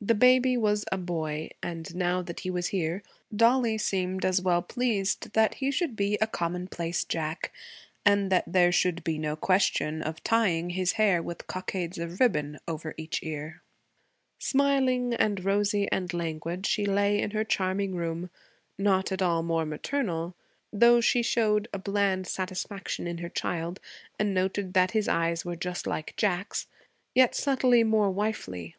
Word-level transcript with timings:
The 0.00 0.14
baby 0.14 0.56
was 0.56 0.84
a 0.92 0.96
boy, 0.96 1.50
and 1.60 1.92
now 1.92 2.22
that 2.22 2.38
he 2.38 2.50
was 2.50 2.68
here, 2.68 3.02
Dollie 3.34 3.78
seemed 3.78 4.24
as 4.24 4.40
well 4.40 4.62
pleased 4.62 5.32
that 5.32 5.54
he 5.54 5.72
should 5.72 5.96
be 5.96 6.16
a 6.20 6.28
commonplace 6.28 7.02
Jack, 7.02 7.52
and 8.04 8.30
that 8.30 8.44
there 8.46 8.70
should 8.70 9.02
be 9.02 9.18
no 9.18 9.34
question 9.34 10.02
of 10.02 10.22
tying 10.22 10.70
his 10.70 10.92
hair 10.92 11.20
with 11.20 11.48
cockades 11.48 11.98
of 11.98 12.20
ribbon 12.20 12.60
over 12.68 12.94
each 12.96 13.24
ear. 13.24 13.60
Smiling 14.38 15.14
and 15.14 15.44
rosy 15.44 15.88
and 15.90 16.14
languid, 16.14 16.64
she 16.64 16.86
lay 16.86 17.20
in 17.20 17.32
her 17.32 17.42
charming 17.42 17.96
room, 17.96 18.30
not 18.78 19.10
at 19.10 19.20
all 19.20 19.42
more 19.42 19.66
maternal, 19.66 20.36
though 20.72 21.00
she 21.00 21.22
showed 21.22 21.66
a 21.72 21.78
bland 21.80 22.28
satisfaction 22.28 23.08
in 23.08 23.18
her 23.18 23.28
child 23.28 23.80
and 24.16 24.32
noted 24.32 24.74
that 24.74 24.92
his 24.92 25.08
eyes 25.08 25.44
were 25.44 25.56
just 25.56 25.88
like 25.88 26.14
Jack's, 26.16 26.68
yet 27.16 27.34
subtly 27.34 27.82
more 27.82 28.12
wifely. 28.12 28.76